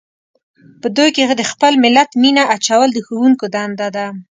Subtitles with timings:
[0.81, 4.07] په دوی کې د خپل ملت مینه اچول د ښوونکو دنده ده.